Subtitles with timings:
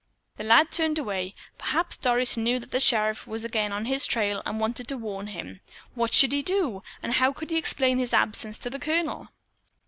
[0.37, 1.35] The lad turned away.
[1.59, 5.27] Perhaps Doris knew that the sheriff was again on his trail and wanted to warn
[5.27, 5.61] him.
[5.93, 9.29] What should he do, and how could he explain his absence to the Colonel?